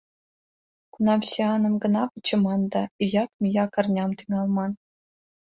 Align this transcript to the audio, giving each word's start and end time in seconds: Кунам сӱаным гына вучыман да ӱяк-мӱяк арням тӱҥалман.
Кунам 0.93 1.21
сӱаным 1.29 1.75
гына 1.83 2.01
вучыман 2.11 2.61
да 2.73 2.81
ӱяк-мӱяк 3.03 3.73
арням 3.81 4.11
тӱҥалман. 4.17 4.71